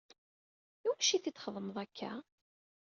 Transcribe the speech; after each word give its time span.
Iwacu 0.85 1.09
i 1.11 1.15
iti-txedmeḍ 1.17 1.77
akka? 1.83 2.11